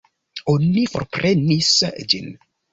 Oni 0.53 0.85
forprenis 0.95 1.71
ĝin. 2.11 2.37